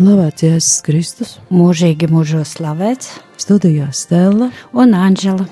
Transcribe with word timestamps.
Slavēts 0.00 0.40
Jēzus 0.40 0.76
Kristus, 0.80 1.30
mūžīgi 1.52 2.06
mūžos 2.08 2.54
slavēts, 2.54 3.10
studijā 3.36 3.90
Stela 3.92 4.46
un 4.72 4.94
Anģela. 4.96 5.44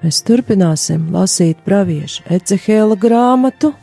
Mēs 0.00 0.22
turpināsim 0.24 1.10
lasīt 1.12 1.60
praviešu 1.66 2.24
Ecehēla 2.32 2.96
grāmatu. 2.96 3.74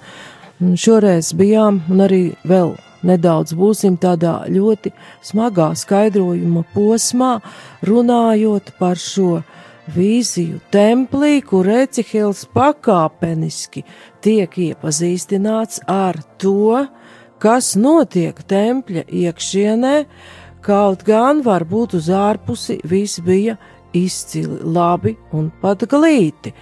Šoreiz 0.58 1.30
bijām, 1.38 1.84
un 1.86 2.02
arī 2.02 2.24
vēl 2.50 2.74
nedaudz 3.06 3.54
būsim 3.60 4.00
tādā 4.02 4.40
ļoti 4.50 4.90
smagā 5.30 5.70
skaidrojuma 5.78 6.66
posmā, 6.74 7.36
runājot 7.86 8.74
par 8.82 8.98
šo 8.98 9.44
vīziju 9.94 10.64
templī, 10.74 11.44
kur 11.46 11.70
Ecehēls 11.70 12.48
pakāpeniski 12.58 13.86
tiek 14.26 14.64
iepazīstināts 14.72 15.86
ar 15.86 16.18
to, 16.42 16.88
kas 17.40 17.74
notiek 17.80 18.38
tempļa 18.50 19.06
iekšienē, 19.08 19.96
kaut 20.66 21.06
gan 21.08 21.44
varbūt 21.46 21.96
uz 22.00 22.10
ārpusi 22.12 22.80
viss 22.84 23.22
bija 23.24 23.58
izcili 23.96 24.60
labi 24.64 25.16
un 25.34 25.50
pat 25.62 25.86
glīti. 25.90 26.54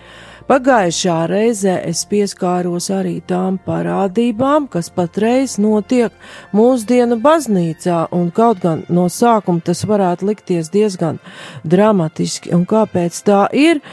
Pagājušā 0.47 1.15
reizē 1.27 1.73
es 1.89 2.05
pieskāros 2.07 2.85
arī 2.95 3.17
tām 3.27 3.57
parādībām, 3.65 4.69
kas 4.71 4.87
patreiz 4.95 5.57
notiek 5.59 6.13
mūsdienu 6.55 7.17
baznīcā, 7.19 8.05
un 8.15 8.29
kaut 8.31 8.61
gan 8.63 8.85
no 8.87 9.09
sākuma 9.11 9.59
tas 9.59 9.83
varētu 9.83 10.29
likties 10.29 10.71
diezgan 10.71 11.19
dramatiski, 11.67 12.53
un 12.55 12.63
kāpēc 12.69 13.19
tā 13.27 13.41
ir? 13.51 13.83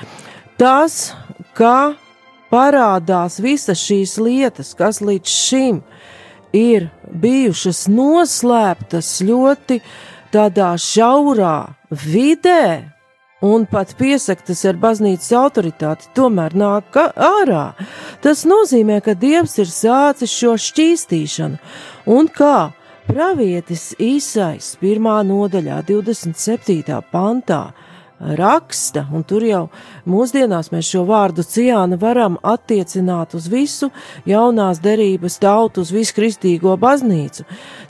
Tas, 0.55 1.17
ka 1.59 1.97
parādās 2.55 3.41
visas 3.43 3.83
šīs 3.83 4.15
lietas, 4.23 4.77
kas 4.79 5.03
līdz 5.03 5.35
šim 5.35 5.83
ir 5.83 6.05
bijušas 7.11 7.87
noslēptas 7.91 9.11
ļoti 9.27 9.81
tādā 10.35 10.75
šaurā 10.81 11.57
vidē, 11.91 12.95
un 13.45 13.67
pat 13.69 13.93
piesaktas 13.99 14.65
ar 14.69 14.79
baznīcas 14.81 15.33
autoritāti, 15.37 16.09
tomēr 16.17 16.57
nāk 16.57 16.97
ārā. 16.97 17.75
Tas 18.25 18.45
nozīmē, 18.49 19.01
ka 19.05 19.15
Dievs 19.19 19.59
ir 19.61 19.69
sācis 19.71 20.33
šo 20.33 20.55
šķīstīšanu, 20.61 21.61
un 22.15 22.31
kā 22.33 22.73
pravietis 23.09 23.93
Īsais 24.01 24.75
pirmā 24.81 25.21
nodaļā, 25.29 25.83
27. 25.91 27.03
pantā, 27.13 27.63
raksta, 28.21 29.07
un 29.13 29.25
tur 29.27 29.45
jau 29.45 29.65
mūsdienās 30.09 30.71
mēs 30.73 30.89
šo 30.93 31.05
vārdu 31.09 31.45
ciāna 31.47 31.99
varam 32.01 32.39
attiecināt 32.43 33.35
uz 33.35 33.49
visu 33.51 33.91
jaunās 34.29 34.81
derības 34.85 35.41
tautu, 35.43 35.83
uz 35.83 35.93
visu 35.95 36.15
kristīgo 36.17 36.77
baznīcu. 36.81 37.45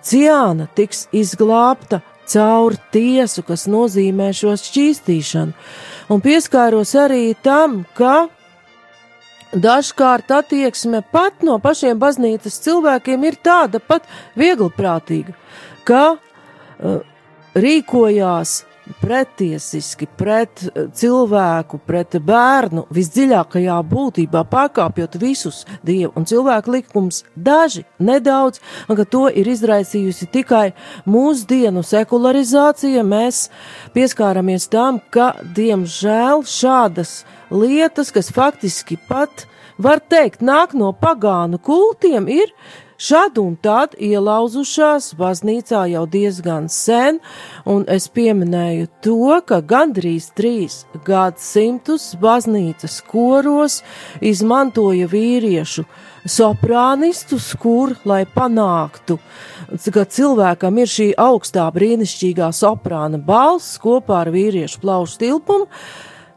Ciāna 0.05 0.69
tiks 0.75 1.07
izglābta 1.13 2.01
caur 2.31 2.77
tiesu, 2.93 3.45
kas 3.45 3.67
nozīmē 3.69 4.33
šo 4.37 4.57
šķīstīšanu, 4.59 5.53
un 6.09 6.25
pieskāros 6.25 6.95
arī 6.97 7.35
tam, 7.45 7.83
ka 7.97 8.27
dažkārt 9.55 10.33
attieksme 10.35 11.05
pat 11.13 11.45
no 11.47 11.61
pašiem 11.63 11.99
baznīcas 12.01 12.59
cilvēkiem 12.65 13.25
ir 13.29 13.39
tāda 13.45 13.79
pat 13.79 14.09
vieglprātīga, 14.41 15.37
ka 15.87 16.05
uh, 16.17 17.03
rīkojās 17.55 18.63
pretiesiski 19.01 20.07
pret 20.19 20.65
eh, 20.67 20.89
cilvēku, 20.95 21.79
pret 21.87 22.17
bērnu 22.25 22.87
visdziļākajā 22.95 23.79
būtībā, 23.91 24.45
pārkāpjot 24.51 25.17
visus 25.23 25.63
dievu 25.87 26.13
un 26.19 26.29
cilvēku 26.29 26.75
likumus, 26.75 27.23
daži 27.37 27.85
nedaudz, 27.99 28.61
un 28.89 28.99
ka 28.99 29.07
to 29.09 29.27
ir 29.33 29.49
izraisījusi 29.51 30.29
tikai 30.35 30.67
mūsdienu 31.09 31.85
sekularizācija, 31.87 33.05
mēs 33.07 33.49
pieskāramies 33.97 34.69
tam, 34.73 35.01
ka, 35.11 35.33
diemžēl, 35.57 36.45
šādas 36.49 37.23
lietas, 37.55 38.13
kas 38.15 38.33
faktiski 38.35 38.99
pat, 39.09 39.47
var 39.79 40.01
teikt, 40.01 40.43
nāk 40.45 40.75
no 40.79 40.93
pagānu 40.95 41.59
kultiem, 41.63 42.29
ir 42.31 42.53
Šad 42.95 43.39
un 43.43 43.57
tad 43.59 43.97
ielauzušās 43.99 45.17
baznīcā 45.19 45.81
jau 45.91 46.05
diezgan 46.07 46.69
sen, 46.71 47.19
un 47.67 47.83
es 47.91 48.07
pieminēju 48.07 48.87
to, 49.03 49.41
ka 49.43 49.59
gandrīz 49.59 50.29
trīs 50.39 50.85
gadsimtus 51.07 52.13
baznīcas 52.23 53.01
koros 53.11 53.81
izmantoja 54.23 55.09
vīriešu 55.11 55.83
soprānistus, 56.25 57.51
kur, 57.59 57.97
lai 58.07 58.23
panāktu, 58.31 59.19
ka 59.91 60.07
cilvēkam 60.07 60.79
ir 60.79 60.95
šī 60.95 61.09
augstā 61.19 61.67
brīnišķīgā 61.75 62.53
soprāna 62.55 63.19
balss 63.19 63.75
kopā 63.83 64.23
ar 64.23 64.31
vīriešu 64.35 64.81
plaušu 64.87 65.19
tilpumu, 65.25 65.67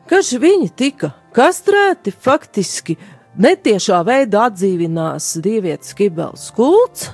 ka 0.09 0.23
viņi 0.25 0.73
tika 0.73 1.13
kastrēti 1.37 2.11
faktiski 2.11 2.97
netiešā 3.41 4.01
veidā 4.07 4.47
atdzīvinās 4.49 5.35
dievietes 5.43 5.93
kibels 5.97 6.49
kults, 6.57 7.11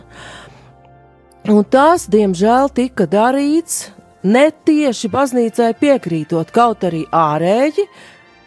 un 1.51 1.63
tas, 1.67 2.07
diemžēl, 2.11 2.71
tika 2.75 3.07
darīts 3.09 3.89
netieši 4.23 5.11
baznīcai 5.11 5.73
piekrītot, 5.79 6.51
kaut 6.55 6.85
arī 6.87 7.03
ārēji 7.11 7.87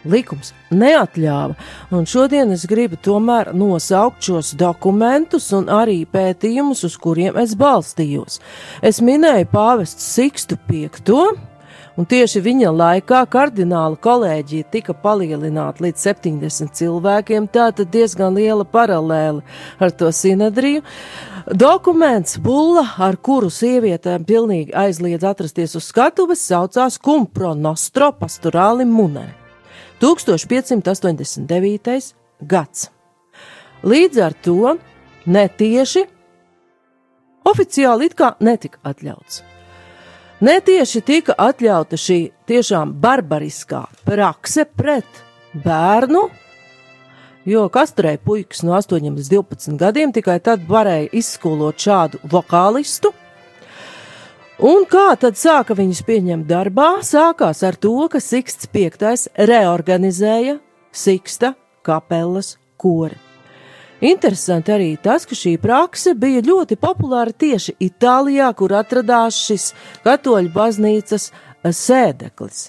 likums 0.07 0.53
neatļāva. 0.71 1.55
Un 1.93 2.07
šodien 2.09 2.51
es 2.55 2.65
gribu 2.69 2.97
tomēr 3.03 3.51
nosaukt 3.57 4.23
šos 4.23 4.53
dokumentus 4.57 5.49
un 5.55 5.67
arī 5.73 5.99
pētījumus, 6.09 6.85
uz 6.87 6.97
kuriem 7.01 7.37
es 7.41 7.55
balstījos. 7.59 8.39
Es 8.81 9.01
minēju 9.03 9.49
pāvestu 9.51 10.03
Sikstu 10.03 10.57
V 10.67 10.89
un 11.97 12.05
tieši 12.09 12.41
viņa 12.45 12.71
laikā 12.73 13.21
kardināla 13.33 13.97
kolēģija 14.01 14.69
tika 14.73 14.93
palielināta 15.01 15.83
līdz 15.85 15.99
70 16.09 16.73
cilvēkiem, 16.77 17.49
tātad 17.53 17.87
diezgan 17.93 18.37
liela 18.37 18.65
paralēle 18.65 19.41
ar 19.79 19.91
to 19.91 20.11
sinedriju. 20.13 20.81
Dokuments 21.47 22.37
bulla, 22.43 22.83
ar 22.99 23.15
kuru 23.23 23.49
sievietēm 23.53 24.25
pilnīgi 24.27 24.75
aizliedz 24.75 25.23
atrasties 25.27 25.77
uz 25.79 25.85
skatuves, 25.87 26.43
saucās 26.43 26.99
Kumpro 26.99 27.53
Nostro 27.55 28.11
pastorāli 28.19 28.85
munē. 28.85 29.29
1589. 30.01 32.13
gads. 32.41 32.89
Līdz 33.87 34.17
ar 34.21 34.33
to 34.45 34.77
netieši 35.25 36.05
oficiāli 37.47 38.05
it 38.09 38.17
kā 38.17 38.33
netika 38.43 38.77
atļauts. 38.85 39.56
Netieši 40.37 40.99
tika 41.01 41.33
atļauta 41.33 41.97
šī 41.97 42.17
tiešām 42.45 42.91
barbariskā 43.01 43.79
prakse 44.05 44.67
pret 44.69 45.23
bērnu, 45.63 46.27
jo 47.49 47.63
kastrēja 47.73 48.21
puikas 48.21 48.61
no 48.61 48.75
8 48.77 49.01
līdz 49.17 49.31
12 49.33 49.81
gadiem 49.81 50.13
tikai 50.13 50.37
tad 50.45 50.67
varēja 50.69 51.09
izskolot 51.17 51.81
šādu 51.81 52.21
vokālistu. 52.29 53.15
Un 54.61 54.85
kā 54.89 55.09
tad 55.17 55.41
sāka 55.41 55.73
viņus 55.77 56.05
pieņemt 56.05 56.45
darbā? 56.49 56.99
Sākās 57.01 57.65
ar 57.65 57.73
to, 57.73 57.97
ka 58.05 58.21
Siksts 58.21 58.69
V 58.69 58.89
reorganizēja 59.41 60.59
Siksta 60.93 61.55
kapelas 61.81 62.59
kori. 62.77 63.26
Interesanti 64.01 64.69
arī 64.69 64.91
tas, 65.01 65.25
ka 65.25 65.33
šī 65.33 65.55
prakse 65.57 66.13
bija 66.13 66.43
ļoti 66.45 66.75
populāra 66.77 67.33
tieši 67.33 67.73
Itālijā, 67.81 68.51
kur 68.53 68.75
atradās 68.77 69.39
šis 69.41 69.71
katoļu 70.05 70.51
baznīcas 70.53 71.31
sēdeklis. 71.65 72.67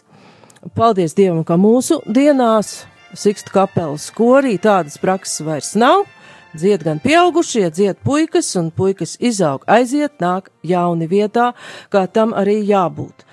Paldies 0.75 1.13
Dievam, 1.15 1.45
ka 1.45 1.59
mūsu 1.61 2.01
dienās 2.09 2.87
Sikstu 3.17 3.53
kapelas 3.53 4.09
korī 4.13 4.57
tādas 4.61 4.99
prakses 5.01 5.45
vairs 5.45 5.75
nav. 5.77 6.07
Dzied 6.57 6.83
gan 6.85 7.01
pieaugušie, 7.01 7.69
dzied 7.77 8.01
puikas, 8.05 8.49
un 8.57 8.71
puikas 8.73 9.19
izaug, 9.21 9.65
aiziet, 9.69 10.17
nāk 10.21 10.49
jauni 10.65 11.09
vietā, 11.09 11.53
kā 11.93 12.07
tam 12.09 12.33
arī 12.33 12.63
jābūt. 12.65 13.25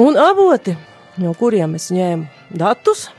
Un 0.00 0.16
avoti, 0.16 0.78
no 1.20 1.36
kuriem 1.36 1.76
es 1.76 1.90
ņēmu 1.92 2.56
datus, 2.56 3.10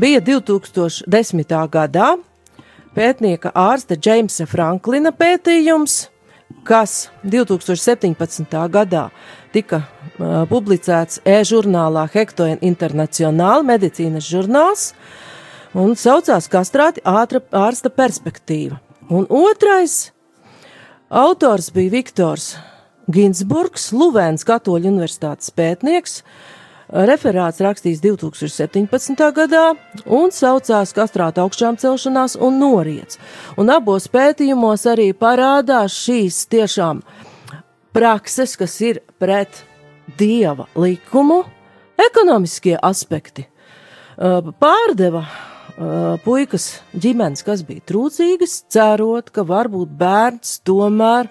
bija 0.00 0.24
2010. 0.24 1.56
gadā 1.68 2.14
pētnieka 2.96 3.52
ārsta 3.56 3.96
Džeimsa 3.98 4.46
Franklina 4.50 5.12
pētījums 5.16 6.06
kas 6.64 7.10
2017. 7.24 8.46
gadā 8.70 9.08
tika 9.52 9.82
uh, 9.82 10.44
publicēts 10.50 11.20
e-žurnālā 11.26 12.06
Hektoen 12.12 12.60
Internacionāla 12.62 13.64
medicīnas 13.66 14.28
žurnāls 14.28 14.92
un 15.74 15.96
saucās 15.98 16.48
Kastrāti 16.52 17.02
ātra, 17.04 17.42
ārsta 17.52 17.90
perspektīva. 17.90 18.78
Un 19.10 19.26
otrais 19.28 20.12
autors 21.10 21.70
bija 21.74 21.96
Viktors 21.98 22.52
Ginsburgs, 23.12 23.90
Luvēns 23.92 24.46
Katoļu 24.46 24.92
universitātes 24.92 25.50
pētnieks, 25.50 26.20
referāts 26.92 27.60
rakstījis 27.64 28.02
2017. 28.04 29.16
gadā 29.36 29.64
un 30.06 30.32
saucās 30.34 30.92
Kastrāta 30.96 31.44
augšām 31.44 31.78
celšanās 31.80 32.36
un 32.36 32.58
noriets. 32.60 33.18
Un 33.56 33.72
abos 33.72 34.08
pētījumos 34.12 34.84
arī 34.92 35.12
parādās 35.16 35.96
šīs 36.04 36.44
tiešām 36.52 37.02
prakses, 37.96 38.56
kas 38.60 38.76
ir 38.84 39.00
pret 39.20 39.64
dieva 40.18 40.68
likumu, 40.76 41.42
ekonomiskie 42.00 42.76
aspekti. 42.76 43.46
Pārdeva 44.16 45.24
puikas 46.24 46.66
ģimenes, 46.98 47.42
kas 47.46 47.62
bija 47.66 47.82
trūcīgas, 47.88 48.62
cerot, 48.72 49.30
ka 49.32 49.44
varbūt 49.46 49.92
bērns 49.98 50.60
tomēr 50.66 51.30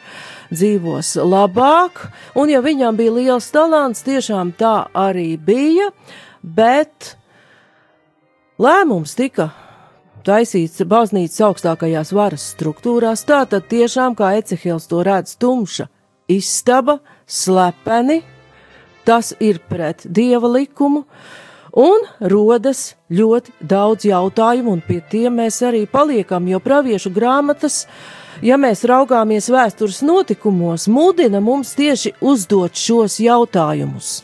dzīvos 0.51 1.15
labāk, 1.21 2.07
un 2.35 2.51
ja 2.51 2.61
viņam 2.63 2.97
bija 2.97 3.15
liels 3.17 3.51
talants, 3.53 4.03
tiešām 4.07 4.53
tā 4.59 4.87
arī 4.97 5.35
bija, 5.37 5.91
bet 6.41 7.15
lēmums 8.61 9.15
tika 9.17 9.51
taisīts 10.25 10.83
baznīcas 10.85 11.41
augstākajās 11.47 12.11
varas 12.13 12.51
struktūrās, 12.55 13.25
tātad 13.25 13.65
tiešām, 13.69 14.15
kā 14.17 14.35
Ecehils 14.37 14.87
to 14.89 15.01
redz, 15.05 15.35
tumša 15.41 15.87
istaba, 16.31 16.99
slepeni, 17.25 18.21
tas 19.05 19.33
ir 19.41 19.59
pret 19.69 20.05
dieva 20.05 20.49
likumu, 20.51 21.05
un 21.77 22.07
rodas 22.19 22.95
ļoti 23.11 23.53
daudz 23.61 24.05
jautājumu, 24.07 24.75
un 24.75 24.81
pie 24.85 25.01
tiem 25.11 25.39
mēs 25.39 25.61
arī 25.63 25.85
paliekam, 25.87 26.47
jo 26.47 26.59
praviešu 26.59 27.11
grāmatas, 27.15 27.85
ja 28.41 28.57
mēs 28.57 28.83
raugāmies 28.87 29.49
vēstures 29.51 30.01
notikumos, 30.03 30.87
mudina 30.91 31.41
mums 31.41 31.75
tieši 31.77 32.15
uzdot 32.21 32.75
šos 32.75 33.19
jautājumus. 33.23 34.21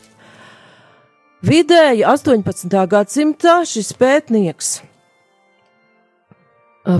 Vidēji 1.48 2.04
18. 2.04 2.74
gadsimtā 2.90 3.62
šis 3.70 3.94
pētnieks 3.94 4.80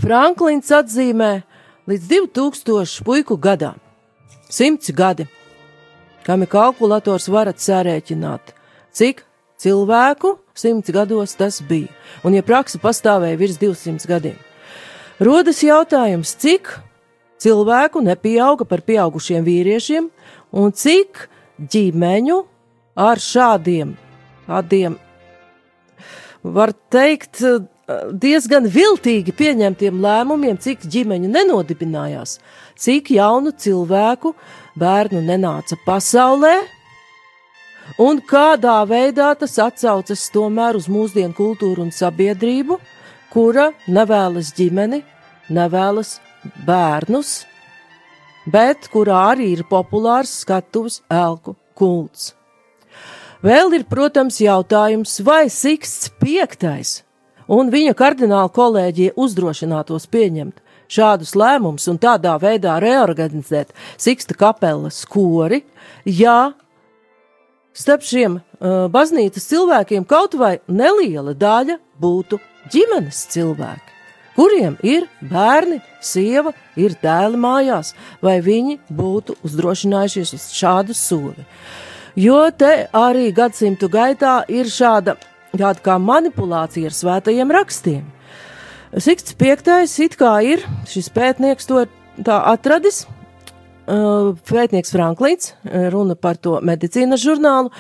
Franklins 0.04 0.70
atzīmē 0.76 1.32
līdz 1.88 2.10
2000 2.12 3.04
puiku 3.08 3.38
gadā, 3.40 3.74
simts 4.52 4.92
gadi, 4.92 5.26
kam 6.28 6.44
ir 6.44 6.52
kalkulators 6.52 7.30
varat 7.32 7.64
sārēķināt, 7.64 8.52
cik 8.92 9.24
cilvēku 9.62 10.38
simts 10.58 10.92
gados 10.94 11.36
tas 11.38 11.62
bija, 11.62 11.92
un 12.26 12.36
ja 12.38 12.44
praksa 12.46 12.80
pastāvēja 12.82 13.40
virs 13.40 13.58
200 13.62 14.10
gadiem. 14.10 14.38
Rodas 15.20 15.64
jautājums, 15.66 16.36
cik 16.38 16.70
cilvēku 17.42 18.04
nepieauga 18.06 18.68
par 18.70 18.84
pieaugušiem 18.86 19.46
vīriešiem, 19.46 20.12
un 20.54 20.74
cik 20.74 21.26
ģimeņu 21.58 22.44
ar 22.98 23.22
šādiem, 23.22 23.96
tādiem, 24.46 24.98
var 26.44 26.74
teikt, 26.94 27.42
diezgan 28.14 28.68
viltīgi 28.70 29.34
pieņemtiem 29.36 30.00
lēmumiem, 30.04 30.58
cik 30.62 30.86
ģimeņu 30.86 31.30
nenodibinājās, 31.34 32.38
cik 32.78 33.14
jaunu 33.16 33.54
cilvēku 33.58 34.34
bērnu 34.78 35.24
nenāca 35.26 35.78
pasaulē, 35.86 36.56
un 38.02 38.22
kādā 38.22 38.78
veidā 38.90 39.32
tas 39.40 39.58
atsaucas 39.64 40.28
tomēr 40.34 40.78
uz 40.80 40.88
mūsdienu 40.92 41.36
kultūru 41.38 41.86
un 41.88 41.92
sabiedrību, 41.96 42.80
kura 43.34 43.72
nevēlas 43.88 44.54
ģimeni, 44.58 45.04
nevēlas 45.50 46.18
bērnus, 46.68 47.46
bet 48.48 48.90
kurā 48.94 49.24
arī 49.34 49.52
ir 49.58 49.66
populārs 49.70 50.34
skatuves 50.44 51.02
elku 51.12 51.56
kults. 51.78 52.34
Vēl 53.46 53.76
ir, 53.78 53.84
protams, 53.86 54.40
jautājums, 54.42 55.20
vai 55.22 55.46
Siksts 55.54 56.10
V 56.18 56.48
un 57.48 57.70
viņa 57.72 57.94
kardināla 57.96 58.50
kolēģija 58.52 59.14
uzdrošinātos 59.16 60.08
pieņemt 60.12 60.58
šādus 60.92 61.36
lēmumus 61.38 61.88
un 61.92 62.00
tādā 62.00 62.34
veidā 62.42 62.78
reorganizēt 62.82 63.74
Siksta 63.98 64.36
kapelas 64.36 65.04
kori, 65.06 65.62
ja 66.04 66.54
starp 67.78 68.06
šiem 68.06 68.40
uh, 68.40 68.88
baznīcas 68.92 69.46
cilvēkiem 69.52 70.06
kaut 70.10 70.38
vai 70.40 70.58
neliela 70.68 71.36
daļa 71.38 71.78
būtu 72.02 72.40
ģimenes 72.74 73.24
cilvēki, 73.34 73.94
kuriem 74.38 74.78
ir 74.86 75.08
bērni, 75.22 75.80
sieva, 76.04 76.54
ir 76.76 76.98
dēli 77.02 77.40
mājās, 77.42 77.94
vai 78.22 78.40
viņi 78.44 78.80
būtu 78.90 79.38
uzdrošinājušies 79.48 80.34
uz 80.38 80.50
šādu 80.58 80.98
soli. 80.98 81.48
Jo 82.18 82.48
te 82.50 82.88
arī 82.98 83.30
gadsimtu 83.36 83.90
gaitā 83.94 84.40
ir 84.50 84.70
šāda 84.74 85.20
tāda 85.54 85.82
kā 85.84 85.98
manipulācija 86.02 86.90
ar 86.90 86.96
svētajiem 86.96 87.54
rakstiem. 87.54 88.06
Siksts 88.98 89.36
piektais 89.38 89.94
it 90.02 90.16
kā 90.18 90.38
ir, 90.46 90.64
šis 90.90 91.12
pētnieks 91.14 91.68
to 91.70 91.84
ir 91.84 91.92
tā 92.26 92.40
atradis, 92.54 93.06
pētnieks 93.88 94.92
Franklīns, 94.94 95.54
runa 95.94 96.18
par 96.20 96.38
to 96.38 96.58
medicīnas 96.66 97.24
žurnālu, 97.24 97.72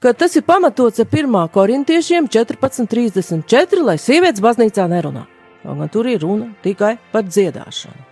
ka 0.00 0.14
tas 0.14 0.36
ir 0.38 0.46
pamatots 0.46 1.02
ar 1.02 1.08
1. 1.10 1.34
korintiešiem 1.52 2.28
14.34, 2.30 3.82
lai 3.84 3.98
sievietes 3.98 4.42
baznīcā 4.44 4.86
nerunā. 4.88 5.26
Un 5.68 5.82
tur 5.92 6.08
ir 6.08 6.22
runa 6.22 6.54
tikai 6.64 6.96
par 7.12 7.26
dziedāšanu. 7.28 8.06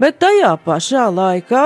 Bet 0.00 0.16
tajā 0.18 0.54
pašā 0.64 1.06
laikā 1.12 1.64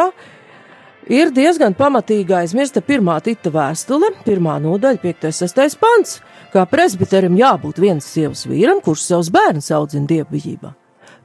ir 1.15 1.31
diezgan 1.33 1.77
pamatīgi 1.79 2.35
aizmirsta 2.35 2.83
pirmā 2.85 3.21
tita 3.25 3.53
vēstule, 3.55 4.11
pirmā 4.27 4.59
nodaļa, 4.61 5.01
5.6. 5.01 5.79
pants, 5.81 6.19
kā 6.53 6.67
presbiterim 6.69 7.39
jābūt 7.39 7.79
viens 7.81 8.05
sievas 8.05 8.45
vīram, 8.51 8.83
kurš 8.85 9.07
savus 9.07 9.31
bērnus 9.33 9.71
audzina 9.73 10.11
dievbijībā. 10.11 10.75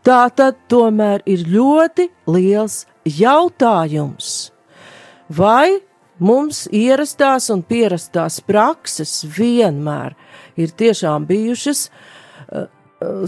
Tā 0.05 0.21
tad 0.31 0.61
tomēr 0.71 1.25
ir 1.27 1.43
ļoti 1.49 2.07
liels 2.31 2.85
jautājums, 3.17 4.51
vai 5.29 5.79
mums 6.19 6.65
ierastās 6.75 7.49
un 7.53 7.63
pierastās 7.63 8.41
prakses 8.45 9.21
vienmēr 9.37 10.17
ir 10.59 10.73
tiešām 10.75 11.25
bijušas 11.29 11.87
uh, 11.87 12.67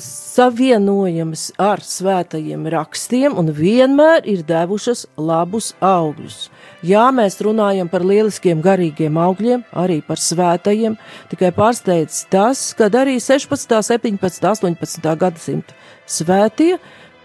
savienojamas 0.04 1.46
ar 1.62 1.80
svētajiem 1.86 2.66
rakstiem 2.74 3.38
un 3.40 3.52
vienmēr 3.56 4.26
ir 4.28 4.44
devušas 4.48 5.06
labus 5.16 5.72
augļus. 5.80 6.50
Jā, 6.84 7.06
mēs 7.16 7.40
runājam 7.46 7.88
par 7.88 8.04
lieliskiem 8.04 8.62
garīgiem 8.64 9.16
augļiem, 9.22 9.64
arī 9.72 10.02
par 10.04 10.20
svētajiem, 10.20 10.98
tikai 11.32 11.54
pārsteidz 11.56 12.26
tas, 12.34 12.72
ka 12.76 12.90
arī 12.90 13.16
16., 13.22 13.78
17., 13.94 14.50
18. 14.52 15.16
gadsimta 15.22 15.78
svētie 16.10 16.76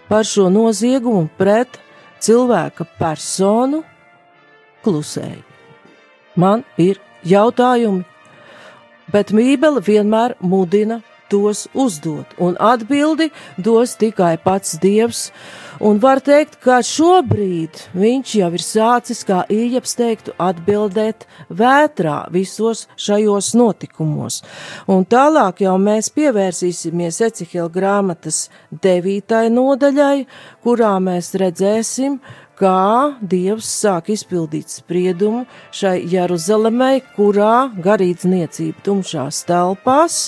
par 0.07 0.29
šo 0.29 0.47
noziegumu 0.53 1.27
pret 1.39 1.81
cilvēka 2.26 2.87
personu 2.99 3.83
klusēja. 4.85 5.42
Man 6.37 6.64
ir 6.76 6.99
jautājumi, 7.25 8.04
bet 9.12 9.33
Bībele 9.35 9.80
vienmēr 9.80 10.37
mudina 10.40 11.00
tos 11.33 11.66
uzdot, 11.75 12.37
un 12.38 12.59
atbildi 12.61 13.30
dos 13.59 13.97
tikai 14.00 14.37
pats 14.42 14.78
Dievs, 14.83 15.30
Un 15.80 15.99
var 16.00 16.23
teikt, 16.25 16.56
ka 16.64 16.78
šobrīd 16.85 17.76
viņš 17.97 18.30
jau 18.38 18.49
ir 18.56 18.62
sācis, 18.64 19.21
kā 19.28 19.42
īņķis 19.52 19.97
teiktu, 19.99 20.33
atbildēt 20.40 21.26
vētrā 21.52 22.16
visos 22.33 22.87
šajos 22.97 23.52
notikumos. 23.59 24.40
Un 24.88 25.04
tālāk 25.04 25.61
jau 25.66 25.76
mēs 25.80 26.09
pievērsīsimies 26.16 27.21
Ecihela 27.28 27.68
grāmatas 27.73 28.47
devītai 28.73 29.50
nodaļai, 29.52 30.25
kurā 30.64 30.97
mēs 31.02 31.35
redzēsim, 31.37 32.23
kā 32.56 33.12
Dievs 33.21 33.68
sāk 33.68 34.09
izpildīt 34.14 34.73
spriedumu 34.73 35.45
šai 35.76 35.99
Jeruzalemei, 36.09 37.02
kurā 37.18 37.68
garīdzniecība 37.85 38.80
tumšās 38.87 39.45
telpās 39.45 40.23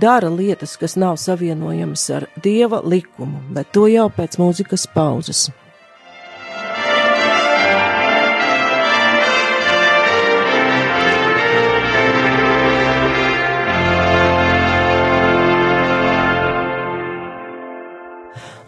dara 0.00 0.30
lietas, 0.30 0.76
kas 0.80 0.96
nav 0.96 1.16
savienojamas 1.20 2.04
ar 2.10 2.26
dieva 2.44 2.82
likumu, 2.84 3.40
bet 3.54 3.72
to 3.72 3.88
jau 3.90 4.08
pēc 4.14 4.38
mūzikas 4.40 4.86
pauzes. 4.94 5.48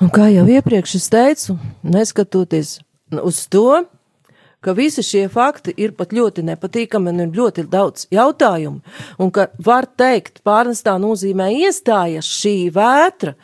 Un 0.01 0.09
kā 0.09 0.31
jau 0.33 0.47
iepriekš 0.49 0.95
es 0.97 1.09
teicu, 1.13 1.59
neskatoties 1.85 2.79
uz 3.21 3.43
to, 3.53 3.83
ka 4.61 4.75
visi 4.77 5.03
šie 5.05 5.27
fakti 5.33 5.75
ir 5.81 5.95
pat 5.97 6.15
ļoti 6.17 6.45
nepatīkami 6.47 7.13
un 7.13 7.25
ir 7.25 7.35
ļoti 7.37 7.67
daudz 7.71 8.07
jautājumu, 8.13 8.81
un 9.19 9.35
ka 9.35 9.49
var 9.65 9.89
teikt, 10.01 10.43
pārnestā 10.47 10.97
nozīmē 11.01 11.51
iestājas 11.65 12.29
šī 12.29 12.57
vētra. 12.75 13.35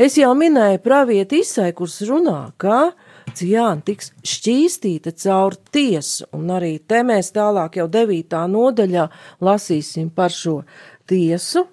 Es 0.00 0.16
jau 0.18 0.32
minēju 0.34 0.80
pravieti 0.82 1.42
izsai, 1.44 1.70
kurš 1.76 2.00
runā, 2.08 2.38
ka 2.58 2.94
Cijāna 3.34 3.80
tiks 3.82 4.10
šķīstīta 4.26 5.14
caur 5.24 5.56
tiesu, 5.72 6.26
un 6.36 6.50
arī 6.54 6.76
te 6.78 7.00
mēs 7.06 7.32
tālāk 7.34 7.78
jau 7.80 7.86
devītā 7.90 8.44
nodaļā 8.50 9.06
lasīsim 9.42 10.10
par 10.14 10.34
šo 10.34 10.60
tiesu, 11.08 11.64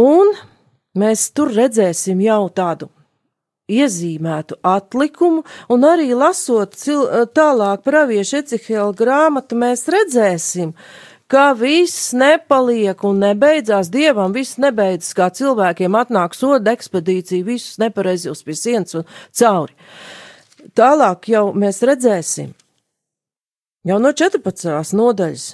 un 0.00 0.32
mēs 0.98 1.28
tur 1.36 1.52
redzēsim 1.54 2.24
jau 2.24 2.46
tādu 2.56 2.88
iezīmētu 3.70 4.58
atlikumu, 4.66 5.44
un 5.70 5.86
arī 5.86 6.10
lasot 6.16 6.74
cil, 6.78 7.04
tālāk 7.34 7.84
praviešu 7.86 8.42
Ecihela 8.42 8.92
grāmatu, 8.96 9.58
mēs 9.58 9.86
redzēsim, 9.92 10.74
ka 11.32 11.52
viss 11.56 12.12
nepaliek 12.16 13.04
un 13.08 13.22
nebeidzās 13.22 13.88
dievam, 13.92 14.34
viss 14.34 14.58
nebeidzas, 14.60 15.14
kā 15.16 15.30
cilvēkiem 15.32 15.94
atnāk 15.96 16.36
soda 16.36 16.74
ekspedīcija, 16.74 17.46
visus 17.46 17.78
nepareizos 17.80 18.44
pie 18.44 18.56
sienas 18.58 18.98
un 18.98 19.06
cauri. 19.30 19.76
Tālāk 20.78 21.30
jau 21.32 21.46
mēs 21.58 21.80
redzēsim, 21.86 22.52
jau 23.88 23.98
no 24.02 24.12
14. 24.12 24.92
nodaļas, 24.98 25.46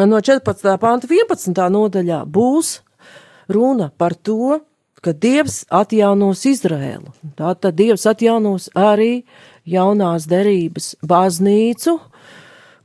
no 0.00 0.22
14. 0.30 0.72
panta 0.80 1.10
11. 1.10 1.60
nodaļā 1.76 2.24
būs 2.24 2.78
runa 3.52 3.90
par 3.98 4.16
to, 4.16 4.58
ka 5.06 5.14
Dievs 5.14 5.60
atjaunos 5.70 6.40
Izraēlu. 6.50 7.12
Tātad 7.38 7.76
Dievs 7.78 8.08
atjaunos 8.10 8.66
arī 8.74 9.22
jaunās 9.66 10.26
derības 10.26 10.96
baznīcu, 11.06 11.94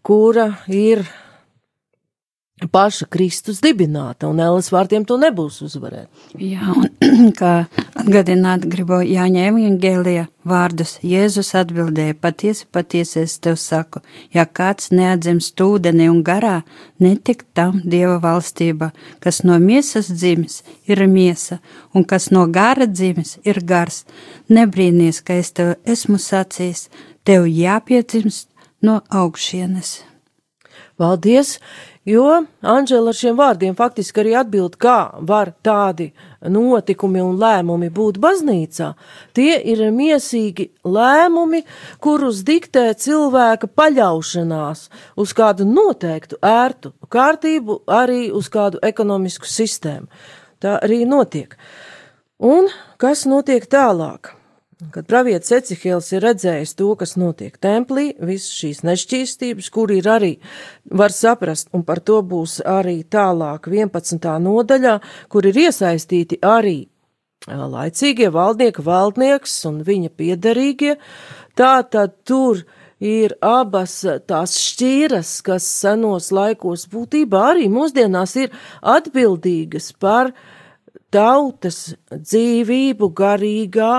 kura 0.06 0.52
ir 0.70 1.02
paša 2.70 3.08
Kristus 3.10 3.62
dibināta, 3.64 4.28
un 4.30 4.42
Ēlas 4.44 4.70
vārtiem 4.74 5.06
to 5.08 5.18
nebūs 5.18 5.62
uzvarēt. 5.66 6.10
Jā, 6.38 6.74
un 6.76 7.32
kā 7.40 7.54
atgādināt 7.98 8.68
gribu 8.70 9.00
Jāņa 9.06 9.48
Evangēlija 9.50 10.28
vārdus, 10.48 10.98
Jēzus 11.06 11.54
atbildēja, 11.58 12.18
patiesi, 12.22 12.68
patiesi 12.72 13.22
es 13.24 13.38
tev 13.42 13.58
saku, 13.62 14.04
ja 14.36 14.46
kāds 14.46 14.92
neatdzimst 14.94 15.62
ūdeni 15.66 16.10
un 16.12 16.22
garā, 16.28 16.62
netik 17.02 17.46
tam 17.58 17.82
Dieva 17.86 18.20
valstība, 18.22 18.92
kas 19.24 19.42
no 19.48 19.58
miesas 19.62 20.12
dzimis, 20.12 20.62
ir 20.90 21.02
miesa, 21.08 21.62
un 21.96 22.06
kas 22.06 22.30
no 22.36 22.46
gara 22.48 22.86
dzimis, 22.90 23.40
ir 23.48 23.64
gars. 23.66 24.04
Nebrīnies, 24.52 25.24
ka 25.26 25.40
es 25.42 25.54
tev 25.56 25.76
esmu 25.86 26.20
sacījis, 26.22 26.90
tev 27.26 27.50
jāpiedzimst 27.50 28.50
no 28.86 29.02
augšienes. 29.10 30.02
Paldies! 31.02 31.58
Jo 32.02 32.26
Anģela 32.66 33.12
ar 33.12 33.18
šiem 33.18 33.36
vārdiem 33.38 33.76
faktiski 33.78 34.24
arī 34.24 34.32
atbild, 34.40 34.80
kā 34.82 35.12
var 35.22 35.52
tādi 35.62 36.08
notikumi 36.50 37.22
un 37.22 37.36
lēmumi 37.38 37.92
būt 37.94 38.18
baznīcā. 38.24 38.88
Tie 39.38 39.54
ir 39.70 39.84
miesīgi 39.94 40.72
lēmumi, 40.82 41.62
kurus 42.02 42.42
diktē 42.48 42.88
cilvēka 42.98 43.70
paļaušanās 43.70 44.88
uz 45.22 45.36
kādu 45.38 45.70
noteiktu 45.70 46.42
ērtu 46.42 46.96
kārtību, 47.06 47.84
arī 47.86 48.32
uz 48.34 48.50
kādu 48.50 48.82
ekonomisku 48.82 49.46
sistēmu. 49.46 50.10
Tā 50.58 50.80
arī 50.82 51.04
notiek. 51.06 51.54
Un 52.42 52.74
kas 52.98 53.28
notiek 53.30 53.70
tālāk? 53.70 54.41
Kad 54.90 55.06
pravietis 55.06 55.52
Ecihēls 55.54 56.08
ir 56.16 56.24
redzējis 56.26 56.72
to, 56.80 56.88
kas 56.98 57.14
notiek 57.20 57.54
templī, 57.62 58.16
visas 58.18 58.50
šīs 58.58 58.80
nešķīstības, 58.88 59.68
kur 59.70 59.92
ir 59.94 60.08
arī, 60.10 60.32
var 60.90 61.14
saprast, 61.14 61.68
un 61.78 61.84
par 61.86 62.00
to 62.02 62.18
būs 62.26 62.58
arī 62.66 63.04
tālāk 63.06 63.68
11. 63.70 64.26
nodaļā, 64.42 64.96
kur 65.30 65.46
ir 65.46 65.60
iesaistīti 65.68 66.40
arī 66.42 66.80
laicīgie 67.46 68.32
valdnieki, 68.34 68.82
valdnieks 68.86 69.54
un 69.70 69.84
viņa 69.86 70.10
piederīgie, 70.18 70.96
tā 71.54 71.74
tad 71.86 72.16
tur 72.26 72.64
ir 72.98 73.36
abas 73.42 74.00
tās 74.26 74.56
šķīras, 74.62 75.36
kas 75.46 75.68
senos 75.84 76.32
laikos 76.34 76.88
būtībā 76.90 77.44
arī 77.52 77.70
mūsdienās 77.70 78.34
ir 78.48 78.50
atbildīgas 78.82 79.92
par 80.02 80.34
tautas 81.14 81.92
dzīvību 82.10 83.12
garīgā 83.14 83.92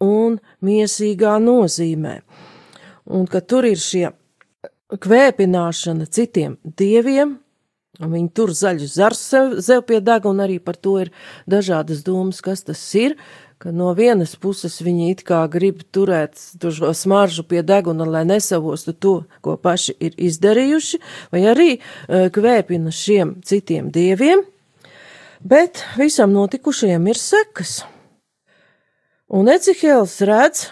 un 0.00 0.40
miesīgā 0.64 1.36
nozīmē. 1.42 2.20
Un 3.10 3.28
ka 3.30 3.40
tur 3.40 3.68
ir 3.68 3.78
šie 3.80 4.10
kvēpināšana 4.90 6.08
citiem 6.10 6.56
dieviem, 6.64 7.36
un 8.00 8.14
viņi 8.14 8.32
tur 8.34 8.52
zaļu 8.56 8.88
zars 8.90 9.20
sev, 9.32 9.60
sev 9.62 9.84
pie 9.86 10.00
deguna, 10.04 10.46
arī 10.46 10.58
par 10.62 10.78
to 10.80 10.96
ir 11.04 11.12
dažādas 11.50 12.02
domas, 12.06 12.40
kas 12.44 12.64
tas 12.66 12.82
ir, 12.98 13.16
ka 13.60 13.74
no 13.76 13.90
vienas 13.94 14.34
puses 14.40 14.78
viņi 14.80 15.10
it 15.12 15.22
kā 15.28 15.42
grib 15.52 15.82
turēt 15.92 16.40
šo 16.60 16.94
smaržu 16.96 17.44
pie 17.44 17.60
deguna, 17.66 18.06
lai 18.08 18.24
nesavostu 18.24 18.94
to, 18.96 19.14
ko 19.44 19.58
paši 19.60 19.98
ir 20.00 20.16
izdarījuši, 20.16 21.00
vai 21.32 21.44
arī 21.52 21.70
kvēpina 22.08 22.94
šiem 22.94 23.36
citiem 23.44 23.92
dieviem, 23.92 24.46
bet 25.44 25.84
visam 26.00 26.32
notikušajam 26.32 27.10
ir 27.12 27.20
sekas. 27.20 27.80
Un 29.30 29.46
Ecihēls 29.46 30.16
redz, 30.26 30.64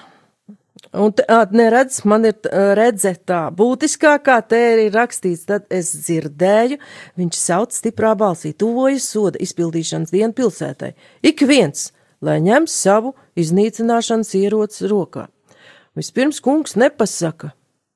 un 0.90 1.12
te, 1.14 1.22
neredz, 1.54 2.00
man 2.10 2.24
ir 2.26 2.48
redze 2.74 3.12
tā 3.22 3.44
būtiskākā, 3.54 4.40
te 4.50 4.58
ir 4.82 4.96
rakstīts, 4.96 5.44
tad 5.46 5.68
es 5.70 5.92
dzirdēju, 5.94 6.80
viņš 7.22 7.38
sauc 7.38 7.76
stiprā 7.76 8.16
balsī, 8.18 8.50
tuvojas 8.58 9.06
soda 9.12 9.38
izpildīšanas 9.46 10.10
dienu 10.10 10.34
pilsētai. 10.34 10.90
Ik 11.22 11.46
viens, 11.46 11.92
lai 12.18 12.40
ņem 12.42 12.66
savu 12.66 13.14
iznīcināšanas 13.38 14.34
ierocis 14.42 14.90
rokā. 14.90 15.28
Vispirms 15.94 16.42
kungs 16.42 16.74
nepasaka, 16.74 17.52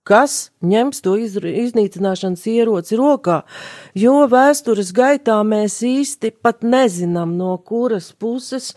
kas 0.07 0.53
ņems 0.63 1.03
to 1.03 1.19
iznīcināšanas 1.19 2.47
ieroci 2.55 3.03
rokā, 3.03 3.43
jo 3.99 4.21
vēstures 4.31 4.95
gaitā 4.95 5.43
mēs 5.43 5.83
īsti 5.87 6.37
pat 6.39 6.63
nezinām, 6.63 7.35
no 7.35 7.57
kuras 7.67 8.13
puses 8.15 8.77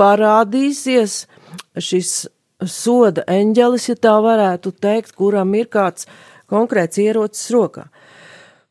parādīsies 0.00 1.24
šis 1.76 2.12
soda 2.66 3.24
eņģelis, 3.28 3.88
ja 3.92 3.96
tā 4.08 4.16
varētu 4.24 4.72
teikt, 4.80 5.14
kuram 5.16 5.54
ir 5.58 5.68
kāds 5.72 6.08
konkrēts 6.50 7.00
ierocis 7.00 7.50
rokā. 7.54 7.86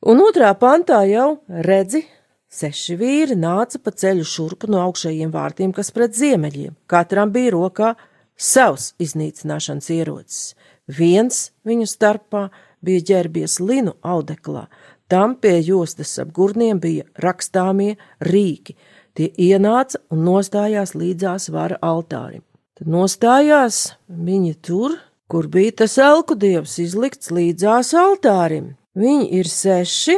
Un 0.09 0.21
otrā 0.23 0.51
pantā 0.55 1.01
jau 1.09 1.41
redzi, 1.49 2.05
seši 2.49 2.95
vīri 2.99 3.35
nāca 3.39 3.81
pa 3.83 3.91
ceļu 3.91 4.25
šurpu 4.25 4.69
no 4.71 4.81
augšējiem 4.85 5.31
vārtiem, 5.33 5.73
kas 5.75 5.91
pret 5.95 6.15
ziemeļiem. 6.17 6.75
Katram 6.89 7.33
bija 7.35 7.53
rokā 7.57 7.93
savs 8.39 8.93
iznīcināšanas 9.01 9.89
ierocis. 9.93 10.53
Viens 10.87 11.49
viņu 11.67 11.85
starpā 11.89 12.47
bija 12.85 13.03
ģērbies 13.11 13.59
linu 13.59 13.97
audeklā, 14.01 14.69
tam 15.09 15.35
pie 15.41 15.57
jostas 15.65 16.15
ap 16.21 16.31
gurniem 16.35 16.79
bija 16.79 17.09
rakstāmie 17.25 17.97
rīki– 18.21 18.77
Tie 19.19 19.27
ienāca 19.35 19.99
un 20.15 20.21
nostājās 20.23 20.93
līdzās 20.95 21.49
vara 21.51 21.75
altārim. 21.83 22.39
Tad 22.79 22.87
nostājās 22.87 23.79
viņi 24.07 24.53
tur, 24.63 24.95
kur 25.27 25.49
bija 25.51 25.73
tas 25.81 25.97
elku 25.99 26.37
dievs 26.39 26.77
izlikts 26.79 27.33
līdzās 27.35 27.91
altārim. 27.99 28.77
Viņi 28.95 29.27
ir 29.41 29.49
seši, 29.51 30.15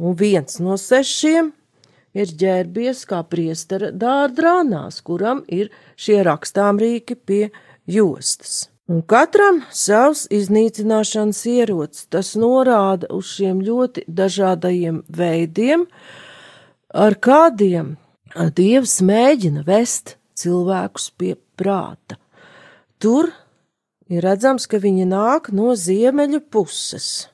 un 0.00 0.16
viens 0.16 0.56
no 0.64 0.78
sešiem 0.80 1.52
ir 2.16 2.32
ģērbies 2.40 3.04
kā 3.10 3.20
priestera 3.28 3.92
dārdrānās, 3.92 5.02
kuram 5.04 5.44
ir 5.44 5.68
šie 6.00 6.22
rakstāmrīki 6.24 7.18
pie 7.28 7.42
jostas. 7.84 8.70
Un 8.88 9.02
katram 9.04 9.58
savs 9.68 10.22
iznīcināšanas 10.32 11.42
ierocis, 11.50 12.06
tas 12.08 12.30
norāda 12.40 13.10
uz 13.12 13.34
šiem 13.34 13.58
ļoti 13.60 14.06
dažādajiem 14.08 15.02
veidiem, 15.12 15.82
ar 16.96 17.16
kādiem 17.20 17.98
Dievs 18.56 18.98
mēģina 19.04 19.64
vest 19.66 20.14
cilvēkus 20.40 21.10
pie 21.20 21.34
prāta. 21.60 22.16
Tur 22.96 23.28
ir 24.08 24.24
redzams, 24.24 24.64
ka 24.64 24.80
viņi 24.80 25.04
nāk 25.10 25.50
no 25.52 25.74
ziemeļu 25.76 26.40
puses, 26.48 27.28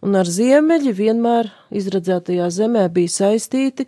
un 0.00 0.16
ar 0.16 0.28
ziemeļu 0.28 0.94
vienmēr 0.96 1.50
izredzētajā 1.76 2.48
zemē 2.56 2.86
bija 2.92 3.12
saistīti 3.18 3.84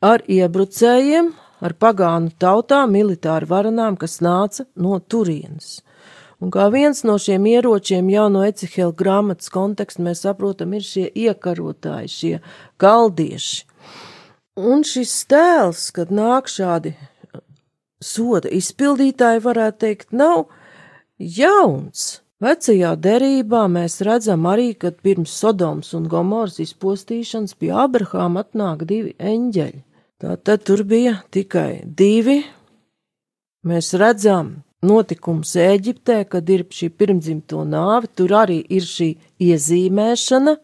ar 0.00 0.24
iebrucējiem, 0.24 1.28
ar 1.60 1.76
pagānu 1.76 2.32
tautām, 2.40 2.96
militāru 2.96 3.50
varanām, 3.52 4.00
kas 4.00 4.20
nāca 4.24 4.64
no 4.80 4.96
turienes. 5.00 5.82
Un 6.38 6.52
kā 6.54 6.68
viens 6.70 7.00
no 7.02 7.16
šiem 7.18 7.48
ieročiem 7.50 8.10
jau 8.12 8.28
no 8.30 8.44
Ecihela 8.46 8.94
grāmatas 8.94 9.50
konteksta 9.50 10.04
mēs 10.06 10.22
saprotam, 10.22 10.76
ir 10.76 10.84
šie 10.86 11.08
iekarotāji, 11.26 12.12
šie 12.14 12.34
kaldieši. 12.78 13.64
Un 14.58 14.84
šis 14.86 15.14
tēls, 15.30 15.88
kad 15.94 16.14
nāk 16.14 16.50
šādi 16.50 16.94
soda 18.02 18.50
izpildītāji, 18.54 19.42
varētu 19.42 19.78
teikt, 19.82 20.14
nav 20.14 20.46
jauns. 21.18 22.20
Vecajā 22.38 22.92
derībā 23.02 23.64
mēs 23.66 23.98
redzam 24.06 24.46
arī, 24.46 24.70
ka 24.78 24.92
pirms 24.94 25.32
Sodomas 25.40 25.90
un 25.98 26.06
Gomoras 26.06 26.60
izpostīšanas 26.62 27.56
pie 27.58 27.72
Abrahāma 27.74 28.44
atnāk 28.46 28.84
divi 28.86 29.16
eņģeļi. 29.18 29.80
Tātad 30.22 30.62
tur 30.66 30.84
bija 30.86 31.16
tikai 31.34 31.82
divi. 31.82 32.44
Mēs 33.66 33.90
redzam 33.98 34.60
notikums 34.84 35.54
Ēģiptē, 35.58 36.22
kad 36.30 36.48
ir 36.50 36.64
šī 36.70 36.90
pirmdzimto 36.94 37.64
nāve, 37.66 38.10
tur 38.14 38.34
arī 38.42 38.60
ir 38.62 38.86
šī 38.86 39.10
iezīmēšana, 39.42 40.54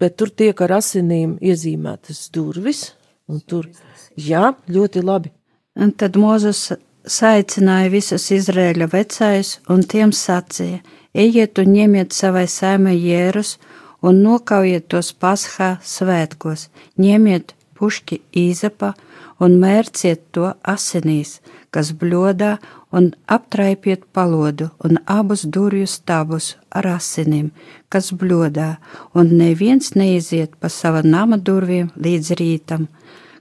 bet 0.00 0.16
tur 0.16 0.32
tiek 0.32 0.60
ar 0.64 0.78
asinīm 0.78 1.36
iezīmētas 1.44 2.28
durvis, 2.32 2.94
un 3.28 3.42
tur, 3.44 3.68
jā, 4.16 4.54
ļoti 4.68 5.04
labi. 5.04 5.32
Un 5.80 5.92
tad 5.92 6.16
Mozus 6.18 6.70
saicināja 7.06 7.92
visus 7.92 8.30
Izrēļa 8.34 8.88
vecais 8.92 9.58
un 9.70 9.84
tiem 9.84 10.12
sacīja: 10.12 10.80
Ejiet 11.14 11.58
un 11.58 11.72
ņemiet 11.74 12.14
savai 12.14 12.46
sēmai 12.48 12.96
jērus 12.96 13.58
un 14.02 14.22
nokaujiet 14.24 14.88
tos 14.88 15.12
paskā 15.12 15.76
svētkos, 15.84 16.68
ņemiet 16.98 17.54
pušķi 17.76 18.20
īzapa 18.36 18.94
un 19.40 19.56
mērciet 19.60 20.28
to 20.34 20.52
asinīs, 20.68 21.40
kas 21.70 21.92
bļodā, 21.96 22.58
un 22.92 23.10
aptraipiet 23.26 24.04
palodu 24.12 24.70
un 24.84 24.98
abus 25.06 25.44
durvju 25.56 25.86
stabus 25.86 26.54
ar 26.70 26.86
asinīm, 26.96 27.50
kas 27.88 28.12
bļodā, 28.12 28.70
un 29.14 29.34
neviens 29.38 29.94
neiziet 29.94 30.56
pa 30.60 30.68
sava 30.68 31.02
nama 31.02 31.38
durvīm 31.38 31.92
līdz 31.96 32.34
rītam 32.40 32.88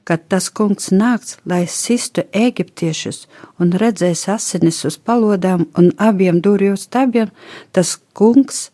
kad 0.09 0.23
tas 0.25 0.47
kungs 0.49 0.89
nāks, 0.89 1.35
lai 1.45 1.67
sistu 1.69 2.23
eģiptiešus 2.33 3.27
un 3.61 3.75
redzēs 3.81 4.23
asinis 4.33 4.81
uz 4.89 4.97
palodām 4.97 5.67
un 5.77 5.91
abiem 6.01 6.39
durvju 6.41 6.79
stabiem, 6.81 7.29
tas 7.71 7.91
kungs 8.17 8.71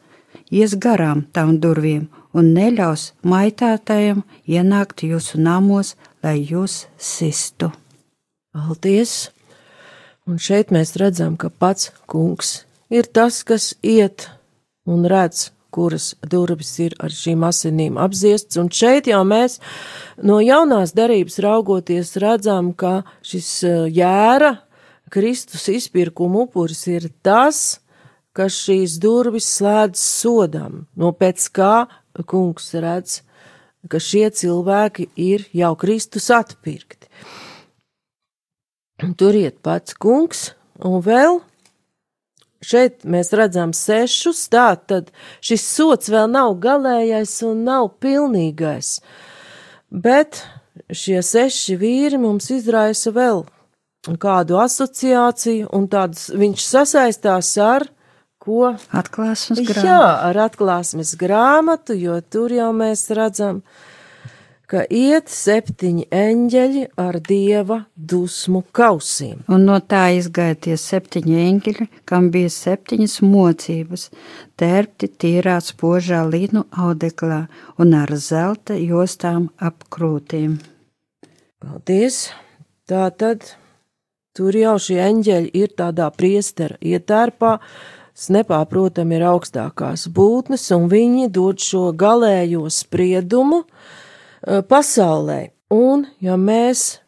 ies 0.47 0.77
garām 0.85 1.25
tām 1.35 1.57
durvīm 1.59 2.07
un 2.35 2.53
neļaus 2.55 3.09
maitātājiem 3.27 4.23
ienākt 4.47 5.03
jūsu 5.11 5.43
namos, 5.43 5.95
lai 6.23 6.37
jūs 6.39 6.85
sistu. 6.95 7.73
Paldies! 8.55 9.34
Un 10.25 10.39
šeit 10.41 10.71
mēs 10.73 10.95
redzam, 10.97 11.35
ka 11.37 11.51
pats 11.53 11.91
kungs 12.09 12.63
ir 12.89 13.05
tas, 13.05 13.43
kas 13.45 13.73
iet 13.85 14.29
un 14.89 15.05
redz 15.09 15.51
kuras 15.75 16.13
durvis 16.31 16.71
ir 16.79 16.95
ar 17.03 17.11
šīm 17.11 17.43
asinīm 17.45 17.99
apziestas, 17.99 18.57
un 18.61 18.71
šeit 18.71 19.09
jau 19.11 19.21
mēs 19.27 19.59
no 20.23 20.39
jaunās 20.43 20.95
darības 20.95 21.37
raugoties 21.43 22.15
redzam, 22.23 22.71
ka 22.73 23.01
šis 23.25 23.49
eh, 23.67 23.81
jēra 23.99 24.55
Kristus 25.11 25.67
izpirkuma 25.71 26.45
upuris 26.45 26.85
ir 26.91 27.09
tas, 27.25 27.81
kas 28.35 28.55
šīs 28.65 28.97
durvis 29.03 29.47
slēdz 29.59 30.01
sodam, 30.01 30.85
no 30.95 31.11
pēc 31.15 31.49
kā 31.55 31.75
kungs 32.31 32.71
redz, 32.73 33.21
ka 33.91 34.01
šie 34.01 34.29
cilvēki 34.33 35.09
ir 35.21 35.45
jau 35.53 35.75
Kristus 35.79 36.31
atpirkti. 36.33 37.04
Turiet 39.19 39.59
pats 39.65 39.97
kungs, 39.99 40.53
un 40.79 41.01
vēl 41.03 41.41
Šeit 42.65 43.03
mēs 43.05 43.29
redzam 43.35 43.75
sešus, 43.77 44.47
tā 44.49 44.71
tad 44.89 45.11
šis 45.43 45.65
sots 45.69 46.09
vēl 46.09 46.31
nav 46.31 46.55
galējais 46.63 47.35
un 47.45 47.61
nav 47.67 47.91
pilnīgais. 48.01 48.95
Bet 49.91 50.41
šie 50.89 51.19
seši 51.21 51.77
vīri 51.77 52.17
mums 52.21 52.49
izraisa 52.55 53.13
vēl 53.13 53.43
kādu 54.21 54.57
asociāciju, 54.63 55.69
un 55.77 55.85
tāds 55.91 56.31
viņš 56.33 56.65
sasaistās 56.65 57.51
ar 57.61 57.85
ko? 58.41 58.73
Atklāsmes 58.97 59.61
grāmatu. 59.61 59.85
Jā, 59.85 60.01
ar 60.31 60.41
atklāsmes 60.47 61.13
grāmatu, 61.21 61.97
jo 61.97 62.17
tur 62.33 62.53
jau 62.53 62.71
mēs 62.73 63.05
redzam, 63.13 63.61
uh, 63.61 63.94
ka 64.69 64.83
iet 64.89 65.29
septiņi 65.29 66.07
eņģeļi 66.13 66.83
ar 67.01 67.19
dieva 67.21 67.79
dusmu 67.95 68.63
kausiem. 68.75 69.43
Un 69.51 69.67
no 69.69 69.77
tā 69.79 70.07
izgāja 70.17 70.57
tie 70.67 70.77
septiņi 70.81 71.35
eņģeļi, 71.45 71.87
kam 72.09 72.31
bija 72.33 72.51
septiņas 72.53 73.19
mocības, 73.25 74.07
tērpti 74.59 75.11
tīrā 75.21 75.59
spožā 75.63 76.23
linu 76.29 76.65
audeklā 76.71 77.45
un 77.81 77.93
ar 77.97 78.15
zelta 78.17 78.77
jostām 78.79 79.51
ap 79.57 79.85
krūtīm. 79.93 80.57
Paldies! 81.61 82.29
Tā 82.85 83.07
tad 83.17 83.47
tur 84.37 84.53
jau 84.53 84.75
šie 84.81 84.99
eņģeļi 85.01 85.53
ir 85.57 85.71
tādā 85.73 86.11
priestera 86.13 86.77
ietērpā, 86.85 87.55
nepārprotami 88.35 89.17
ir 89.17 89.25
augstākās 89.31 90.05
būtnes, 90.13 90.67
un 90.75 90.85
viņi 90.91 91.31
dod 91.33 91.63
šo 91.65 91.87
galējo 91.97 92.69
spriedumu, 92.71 93.63
uh, 93.63 94.03
pasaulē. 94.43 95.51
Un, 95.73 96.05
ja 96.21 96.37
mēs 96.37 96.99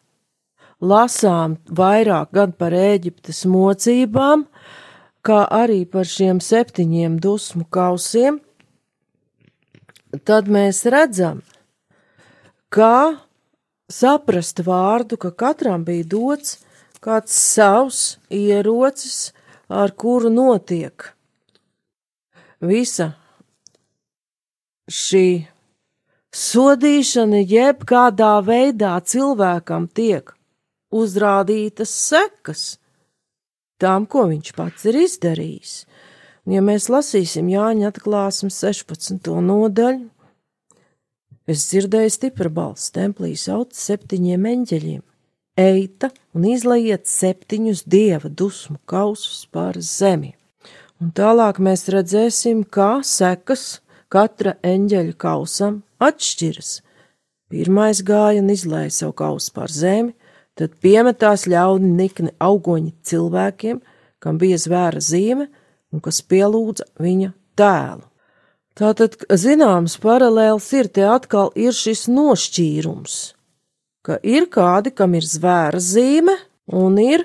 lasām 0.80 1.56
vairāk 1.66 2.32
gan 2.34 2.52
par 2.52 2.74
Ēģiptes 2.74 3.44
mocībām, 3.50 4.46
kā 5.22 5.44
arī 5.50 5.84
par 5.86 6.08
šiem 6.08 6.40
septiņiem 6.42 7.18
dusmu 7.22 7.66
kausiem, 7.70 8.40
tad 10.24 10.48
mēs 10.48 10.84
redzam, 10.88 11.42
kā 12.72 13.18
saprast 13.88 14.62
vārdu, 14.64 15.18
ka 15.20 15.32
katram 15.32 15.84
bija 15.84 16.06
dots 16.08 16.58
kāds 17.04 17.34
savs 17.36 18.18
ierocis, 18.32 19.32
ar 19.68 19.92
kuru 19.92 20.30
notiek 20.32 21.12
visa 22.60 23.12
šī 24.88 25.46
Sodīšana 26.28 27.40
jebkādā 27.40 28.34
veidā 28.44 28.98
cilvēkam 29.00 29.86
tiek 29.88 30.34
uzrādītas 30.92 31.88
sekas 31.88 32.76
tam, 33.80 34.04
ko 34.04 34.26
viņš 34.28 34.52
pats 34.56 34.84
ir 34.90 34.98
izdarījis. 35.06 35.72
Un, 36.44 36.58
ja 36.58 36.62
mēs 36.64 36.90
lasīsim 36.92 37.48
Jāņa 37.48 37.92
atklāsmes 37.94 38.60
16. 38.60 39.32
nodaļu, 39.40 40.04
es 41.48 41.64
dzirdēju 41.70 42.12
stipru 42.12 42.52
balsi 42.52 42.92
templī 42.92 43.32
sauc 43.36 43.72
septiņiem 43.72 44.48
eņģeļiem. 44.52 45.02
Eita 45.58 46.12
un 46.36 46.44
izlaiet 46.44 47.08
septiņus 47.08 47.86
dieva 47.88 48.28
dusmu 48.28 48.76
kausus 48.84 49.46
pār 49.48 49.80
zemi. 49.80 50.34
Un 51.00 51.10
tālāk 51.16 51.56
mēs 51.62 51.88
redzēsim, 51.88 52.66
kā 52.68 52.98
sekas 53.00 53.78
katra 54.12 54.56
eņģeļa 54.64 55.16
kausam 55.20 55.82
atšķiras. 56.02 56.78
Pirmais 57.48 58.02
gāja 58.04 58.42
un 58.42 58.50
izlēja 58.52 58.92
savu 58.92 59.14
kausu 59.22 59.52
pār 59.56 59.72
zemi, 59.72 60.12
tad 60.58 60.74
piemetās 60.82 61.46
ļauni 61.48 61.94
nikni 61.96 62.34
augoņi 62.42 62.92
cilvēkiem, 63.08 63.80
kam 64.20 64.38
bija 64.40 64.58
zvēra 64.60 65.00
zīme 65.00 65.48
un 65.92 66.02
kas 66.04 66.20
pielūdza 66.28 66.88
viņa 67.00 67.32
tēlu. 67.58 68.04
Tātad, 68.78 69.16
zināms, 69.34 69.96
paralēls 69.98 70.68
ir 70.78 70.86
te 70.94 71.02
atkal 71.08 71.50
ir 71.58 71.74
šis 71.74 72.04
nošķīrums, 72.12 73.16
ka 74.06 74.20
ir 74.22 74.46
kādi, 74.54 74.92
kam 74.94 75.16
ir 75.18 75.26
zvēra 75.26 75.80
zīme, 75.82 76.36
un 76.70 77.00
ir 77.02 77.24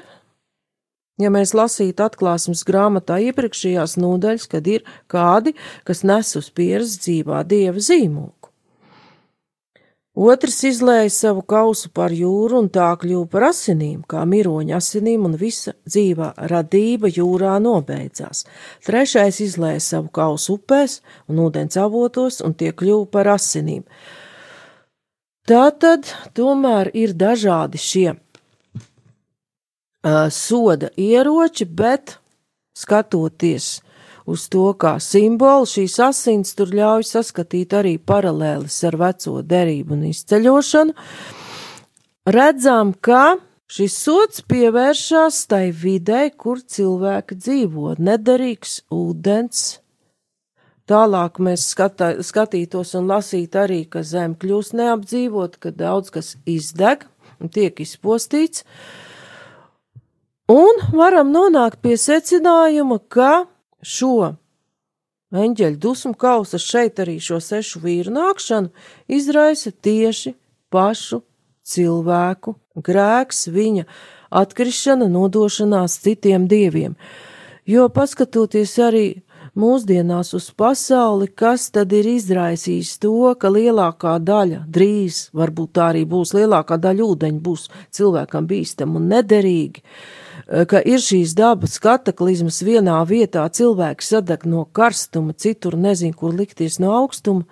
Ja 1.21 1.30
mēs 1.30 1.52
lasītu 1.54 2.08
atklāsmes 2.08 2.63
grāmatā 2.65 3.19
iepriekšējās 3.30 3.99
nodaļas, 4.02 4.47
kad 4.49 4.69
ir 4.69 4.86
kādi, 5.12 5.54
kas 5.86 6.02
nes 6.08 6.34
uz 6.39 6.49
pieres 6.49 6.97
dzīvā 7.04 7.43
dieva 7.45 7.78
zīmogu. 7.78 8.49
Otrs 10.13 10.60
izlēja 10.69 11.10
savu 11.10 11.41
kausu 11.41 11.89
par 11.89 12.13
jūru 12.13 12.60
un 12.62 12.67
tā 12.69 12.91
kļuva 13.02 13.26
par 13.34 13.47
asinīm, 13.47 14.04
kā 14.06 14.21
miroņa 14.30 14.78
asinīm, 14.78 15.23
un 15.26 15.38
visa 15.41 15.73
dzīvā 15.89 16.28
radība 16.52 17.10
jūrā 17.10 17.56
nobeidzās. 17.62 18.43
Trešais 18.86 19.41
izlēja 19.41 19.82
savu 19.82 20.12
kausu 20.13 20.60
upēs 20.60 20.99
un 21.30 21.41
ūdens 21.41 21.82
avotos, 21.82 22.43
un 22.45 22.54
tie 22.54 22.69
kļuva 22.78 23.10
par 23.10 23.32
asinīm. 23.34 23.82
Tā 25.49 25.65
tad 25.82 26.13
tomēr 26.38 26.93
ir 26.93 27.17
dažādi 27.17 27.82
šie 27.82 28.13
uh, 30.04 30.30
soda 30.32 30.89
ieroči, 30.98 31.66
bet 31.66 32.18
skatoties 32.78 33.82
uz 34.26 34.48
to 34.52 34.72
kā 34.80 34.96
simbolu, 35.04 35.68
šīs 35.68 35.98
asins 36.04 36.56
tur 36.58 36.72
ļauj 36.76 37.08
saskatīt 37.10 37.76
arī 37.76 37.98
paralēlis 38.00 38.78
ar 38.88 39.00
veco 39.00 39.42
derību 39.44 39.98
un 39.98 40.06
izceļošanu. 40.12 40.96
Redzam, 42.34 42.94
ka 43.04 43.36
šis 43.68 43.96
sots 44.00 44.44
pievēršās 44.48 45.44
tai 45.52 45.66
videi, 45.76 46.32
kur 46.32 46.63
cilvēki 46.63 47.39
dzīvo, 47.39 47.96
nedarīgs 48.00 48.84
ūdens. 48.96 49.63
Tālāk 50.88 51.39
mēs 51.39 51.70
skatā, 51.72 52.13
skatītos 52.24 52.92
un 53.00 53.08
lasītu 53.12 53.60
arī, 53.60 53.82
ka 53.88 54.04
zem 54.08 54.36
kļūst 54.39 54.76
neapdzīvot, 54.80 55.60
ka 55.63 55.72
daudz 55.72 56.12
kas 56.16 56.36
izdeg 56.48 57.06
un 57.39 57.52
tiek 57.52 57.80
izpostīts. 57.84 58.63
Uh, 58.63 59.03
Un 60.52 60.82
varam 60.92 61.30
nonākt 61.32 61.80
pie 61.80 61.96
secinājuma, 61.96 63.00
ka 63.08 63.46
šo 63.80 64.34
eņģeļu 65.34 65.78
dusmu 65.80 66.18
kausa 66.20 66.60
šeit 66.60 67.00
arī 67.00 67.16
šo 67.24 67.40
sešu 67.40 67.80
vīru 67.80 68.12
nākšanu 68.12 68.70
izraisa 69.08 69.72
tieši 69.72 70.36
pašu 70.70 71.22
cilvēku 71.64 72.58
grēks, 72.76 73.48
viņa 73.48 73.86
atkrišana, 74.36 75.08
nodošanās 75.08 75.96
citiem 76.04 76.50
dieviem. 76.52 76.98
Jo 77.64 77.88
paskatoties 77.88 78.76
arī 78.84 79.08
mūsdienās 79.56 80.34
uz 80.36 80.50
pasauli, 80.52 81.30
kas 81.32 81.70
tad 81.72 81.94
ir 81.96 82.10
izraisījis 82.18 82.98
to, 83.00 83.32
ka 83.40 83.48
lielākā 83.54 84.18
daļa, 84.20 84.66
drīz 84.68 85.30
varbūt 85.32 85.72
tā 85.78 85.94
arī 85.94 86.04
būs 86.10 86.34
lielākā 86.36 86.78
daļa 86.84 87.08
ūdeņa, 87.08 87.40
būs 87.40 87.70
cilvēkam 87.96 88.50
bīstam 88.50 88.98
un 89.00 89.08
nederīgi, 89.14 89.86
ka 90.70 90.82
ir 90.86 91.02
šīs 91.02 91.34
dabas 91.38 91.80
kataklizmas 91.82 92.62
vienā 92.66 93.00
vietā, 93.10 93.46
cilvēks 93.50 94.13
sadeg 94.13 94.46
no 94.46 94.66
karstuma, 94.66 95.34
citur 95.34 95.78
nezin, 95.80 96.13
kur 96.13 96.36
likties 96.38 96.80
no 96.84 96.94
augstuma. 97.00 97.48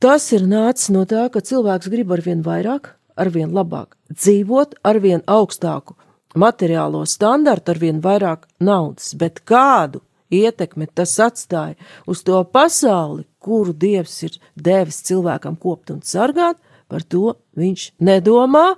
Tas 0.00 0.30
ir 0.32 0.44
nācis 0.48 0.92
no 0.92 1.06
tā, 1.08 1.26
ka 1.32 1.40
cilvēks 1.44 1.88
grib 1.92 2.12
arvien 2.12 2.44
vairāk, 2.44 2.94
arvien 3.20 3.52
labāk 3.52 3.96
dzīvot, 4.12 4.78
arvien 4.84 5.24
augstāku 5.28 5.96
materiālo 6.36 7.02
standartu, 7.08 7.74
arvien 7.74 8.00
vairāk 8.04 8.46
naudas, 8.60 9.12
bet 9.18 9.42
kādu 9.44 10.00
ietekmi 10.30 10.86
tas 10.94 11.16
atstāja 11.20 11.76
uz 12.06 12.22
to 12.24 12.38
pasauli, 12.44 13.24
kuru 13.40 13.74
Dievs 13.74 14.22
ir 14.28 14.36
devis 14.54 15.02
cilvēkam 15.08 15.56
kopt 15.58 15.90
un 15.94 16.04
sargāt, 16.06 16.60
par 16.90 17.04
to 17.06 17.36
viņš 17.58 17.86
nedomā, 18.02 18.74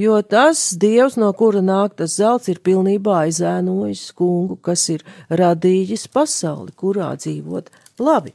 jo 0.00 0.18
tas 0.22 0.62
Dievs, 0.80 1.18
no 1.20 1.30
kura 1.36 1.62
nāk 1.64 1.98
tas 2.00 2.16
zelts, 2.16 2.48
ir 2.48 2.62
pilnībā 2.64 3.26
aizēnojis 3.26 4.08
kungu, 4.16 4.56
kas 4.56 4.88
ir 4.96 5.04
radījis 5.28 6.08
pasauli, 6.12 6.72
kurā 6.72 7.12
dzīvot 7.20 7.70
labi. 8.00 8.34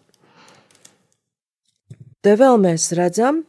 Te 2.25 2.33
vēl 2.37 2.57
mēs 2.61 2.89
redzam, 2.97 3.43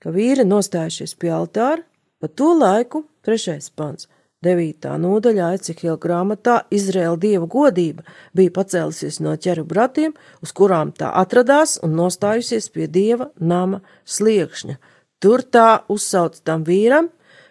ka 0.00 0.12
vīri 0.12 0.44
nostājušies 0.48 1.14
pie 1.20 1.30
altāra, 1.32 1.84
pa 2.20 2.28
to 2.28 2.50
laiku, 2.56 3.04
trešais 3.24 3.70
pants, 3.76 4.08
devītā 4.44 4.96
nodaļā 5.00 5.50
Ecihila 5.56 5.98
grāmatā 6.00 6.60
Izraēla 6.72 7.18
dieva 7.20 7.48
godība 7.50 8.04
bija 8.36 8.52
pacēlusies 8.56 9.20
no 9.24 9.34
ķeru 9.36 9.66
bratiem, 9.68 10.14
uz 10.44 10.52
kurām 10.56 10.92
tā 10.96 11.10
atradās 11.22 11.78
un 11.84 11.96
nostājusies 11.98 12.70
pie 12.72 12.88
dieva 12.88 13.30
nama 13.36 13.82
sliekšņa. 14.04 14.76
Tur 15.20 15.42
tā 15.44 15.82
uzsauc 15.92 16.38
tam 16.44 16.64
vīram, 16.64 17.10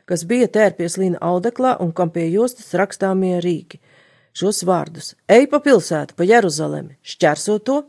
kas 0.09 0.25
bija 0.25 0.49
tērpies 0.49 0.97
līna 0.97 1.19
audeklā 1.21 1.75
un 1.83 1.93
kam 1.93 2.09
pie 2.09 2.25
jostas 2.31 2.73
rakstāmie 2.73 3.37
rīki. 3.45 3.79
Šos 4.33 4.63
vārdus- 4.65 5.13
ej 5.37 5.47
pa 5.51 5.59
pilsētu, 5.59 6.15
pa 6.15 6.23
Jeruzalemi, 6.23 6.97
šķērso 7.03 7.63
to 7.63 7.83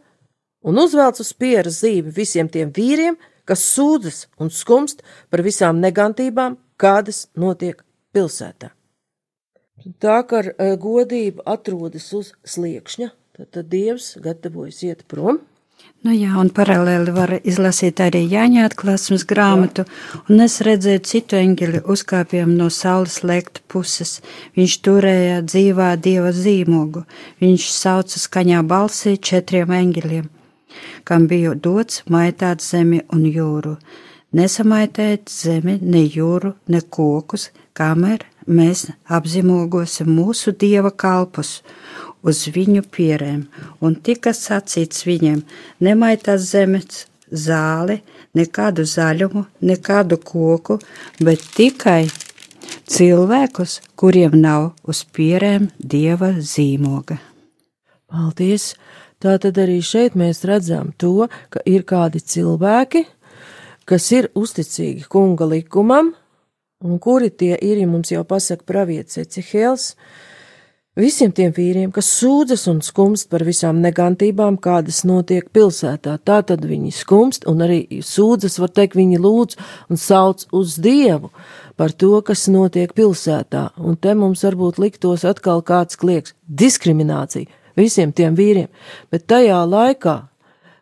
un 0.63 0.79
uzvelc 0.79 1.21
uz 1.21 1.33
pieras 1.33 1.81
zīvi 1.83 2.13
visiem 2.13 2.49
tiem 2.49 2.73
vīriem, 2.73 3.17
kas 3.45 3.65
sūdzas 3.77 4.27
un 4.39 4.51
skumst 4.51 5.03
par 5.31 5.43
visām 5.43 5.81
negantībām, 5.81 6.57
kādas 6.79 7.27
notiek 7.37 7.83
pilsētā. 8.15 8.71
Tā 10.01 10.19
kā 10.29 10.43
e, 10.45 10.77
godība 10.77 11.43
atrodas 11.47 12.13
uz 12.13 12.35
sliekšņa, 12.45 13.11
tad, 13.37 13.51
tad 13.51 13.71
Dievs 13.73 14.17
gatavojas 14.21 14.83
iet 14.85 15.07
prom. 15.09 15.41
Nu 16.01 16.15
jā, 16.17 16.31
un 16.41 16.49
paralēli 16.57 17.13
var 17.13 17.35
izlasīt 17.45 18.01
arī 18.01 18.23
Jāņa 18.25 18.65
atklāsmes 18.71 19.27
grāmatu, 19.29 19.85
jā. 19.85 20.21
un 20.33 20.41
es 20.47 20.57
redzēju 20.65 21.05
citu 21.05 21.37
eņģeli 21.37 21.85
uzkāpjam 21.93 22.57
no 22.57 22.71
saules 22.73 23.21
lēkta 23.21 23.61
puses. 23.69 24.23
Viņš 24.57 24.81
turēja 24.87 25.39
dzīvā 25.45 25.93
dieva 26.01 26.33
zīmogu, 26.33 27.05
viņš 27.45 27.71
sauca 27.77 28.25
skaņā 28.25 28.65
balsī 28.65 29.19
četriem 29.21 29.77
eņģeļiem 29.77 30.37
kam 31.05 31.27
bija 31.27 31.55
dots 31.55 32.03
maitāt 32.11 32.63
zemi 32.63 33.01
un 33.15 33.25
jūru. 33.27 33.77
Nesamaitēt 34.37 35.31
zemi, 35.33 35.79
ne 35.83 36.05
jūru, 36.05 36.55
ne 36.71 36.81
kokus, 36.97 37.49
kamēr 37.75 38.23
mēs 38.47 38.87
apzīmogosim 39.11 40.11
mūsu 40.15 40.55
dieva 40.55 40.93
kalpus 40.95 41.61
uz 42.23 42.47
viņu 42.55 42.85
pierēm, 42.95 43.45
un 43.81 43.97
tika 43.97 44.33
sacīts 44.37 45.07
viņiem: 45.09 45.43
nemaitās 45.81 46.51
zemes 46.53 47.05
zāli, 47.31 48.01
nekādu 48.37 48.85
zaļumu, 48.87 49.45
nekādu 49.63 50.19
koku, 50.25 50.79
bet 51.23 51.45
tikai 51.57 52.09
cilvēkus, 52.91 53.81
kuriem 53.97 54.37
nav 54.41 54.73
uz 54.89 55.05
pierēm 55.05 55.71
dieva 55.79 56.35
zīmoga. 56.39 57.21
Paldies! 58.11 58.75
Tā 59.21 59.35
tad 59.37 59.59
arī 59.61 59.83
šeit 59.85 60.15
mēs 60.17 60.47
redzam 60.49 60.95
to, 60.97 61.27
ka 61.53 61.61
ir 61.69 61.83
kādi 61.85 62.23
cilvēki, 62.25 63.03
kas 63.85 64.07
ir 64.17 64.31
uzticīgi 64.33 65.05
kunga 65.13 65.45
likumam, 65.51 66.15
un 66.81 66.97
kuri 67.05 67.29
tie 67.29 67.53
ir, 67.61 67.83
ja 67.83 67.89
mums 67.91 68.15
jau 68.15 68.23
pasaka 68.25 68.65
pravietis 68.65 69.21
Ecihēls, 69.21 69.91
visiem 70.99 71.33
tiem 71.35 71.53
vīriem, 71.55 71.91
kas 71.95 72.09
sūdzas 72.19 72.67
un 72.71 72.81
skumst 72.83 73.31
par 73.31 73.45
visām 73.47 73.81
negantībām, 73.85 74.59
kādas 74.63 75.03
notiek 75.09 75.51
pilsētā. 75.55 76.17
Tā 76.25 76.41
tad 76.47 76.67
viņi 76.67 76.93
skumst 76.95 77.47
un 77.51 77.63
arī 77.67 78.03
sūdzas, 78.05 78.59
var 78.63 78.73
teikt, 78.75 78.99
viņi 78.99 79.21
lūdz 79.23 79.59
un 79.91 80.01
sauc 80.01 80.47
uz 80.57 80.79
Dievu 80.83 81.31
par 81.81 81.93
to, 81.93 82.19
kas 82.27 82.49
notiek 82.53 82.93
pilsētā. 82.97 83.71
Un 83.79 83.97
te 83.97 84.15
mums 84.15 84.45
varbūt 84.45 84.81
liktos 84.83 85.25
atkal 85.25 85.63
kāds 85.63 85.97
klieks- 86.01 86.35
diskriminācija 86.63 87.47
visiem 87.77 88.13
tiem 88.13 88.37
vīriem, 88.37 88.69
bet 89.11 89.27
tajā 89.27 89.61
laikā 89.69 90.17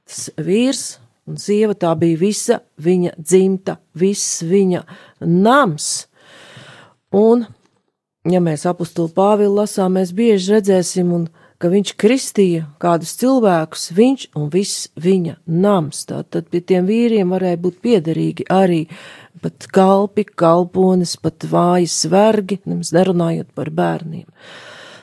tas 0.08 0.30
vīrs 0.36 0.98
un 1.28 1.36
sieva 1.36 1.74
tā 1.74 1.92
bija 1.98 2.18
visa 2.18 2.60
viņa 2.80 3.14
dzimta, 3.18 3.78
viss 3.94 4.42
viņa 4.42 4.84
nams. 5.20 6.06
Un, 7.12 7.46
ja 8.32 8.40
mēs 8.44 8.66
apustulu 8.68 9.12
Pāvilu 9.14 9.60
lasām, 9.60 9.96
mēs 9.98 10.14
bieži 10.16 10.56
redzēsim, 10.56 11.12
un, 11.14 11.28
ka 11.58 11.70
viņš 11.72 11.94
kristīja 11.98 12.66
kādus 12.82 13.16
cilvēkus, 13.20 13.90
viņš 13.96 14.28
un 14.38 14.48
viss 14.52 14.88
viņa 15.00 15.38
nams. 15.46 16.04
Tātad 16.08 16.48
pie 16.52 16.62
tiem 16.62 16.86
vīriem 16.88 17.34
varēja 17.34 17.60
būt 17.64 17.82
piederīgi 17.84 18.48
arī 18.52 18.84
pat 19.42 19.68
kalpi, 19.70 20.24
kalponis, 20.26 21.16
pat 21.22 21.46
vājas 21.46 22.00
vergi, 22.10 22.60
nemaz 22.66 22.94
nerunājot 22.94 23.54
par 23.54 23.70
bērniem 23.70 24.26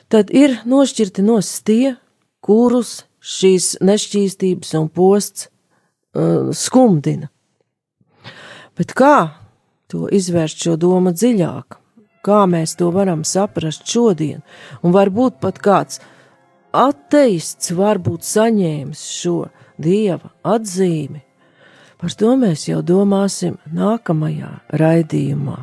tad 0.08 0.30
ir 0.34 0.60
nošķirti 0.66 1.24
nos 1.26 1.50
tie, 1.66 1.96
kurus 2.44 3.04
šīs 3.20 3.76
nešķīstības 3.84 4.74
un 4.78 4.90
posts 4.92 5.48
uh, 5.48 6.52
skumdina. 6.54 7.30
Bet 8.76 8.92
kā 8.96 9.16
to 9.90 10.06
izvērst 10.12 10.62
šo 10.62 10.76
domu 10.78 11.14
dziļāk? 11.16 11.80
Kā 12.26 12.42
mēs 12.50 12.74
to 12.78 12.90
varam 12.94 13.22
saprast 13.22 13.86
šodien? 13.86 14.42
Un 14.82 14.94
varbūt 14.96 15.38
pat 15.42 15.60
kāds 15.62 16.00
ateists 16.74 17.70
varbūt 17.76 18.26
saņēmis 18.26 19.04
šo 19.20 19.36
dieva 19.78 20.32
atzīmi. 20.42 21.22
Par 21.96 22.12
to 22.12 22.34
mēs 22.36 22.66
jau 22.68 22.82
domāsim 22.84 23.56
nākamajā 23.72 24.50
raidījumā. 24.82 25.62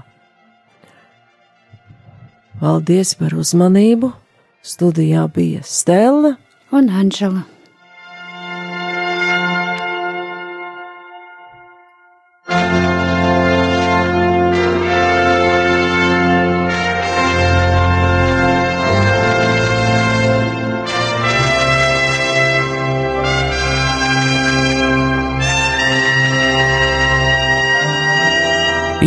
Paldies 2.64 3.14
par 3.20 3.36
uzmanību! 3.38 4.14
Studijā 4.64 5.28
bija 5.36 5.60
Stela 5.68 6.38
un 6.72 6.88
Anģela. 6.88 7.53